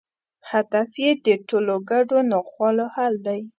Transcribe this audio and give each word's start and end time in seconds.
هدف 0.51 0.89
یې 1.03 1.11
د 1.25 1.27
ټولنو 1.47 1.75
ګډو 1.89 2.17
ناخوالو 2.31 2.85
حل 2.95 3.13
دی. 3.25 3.39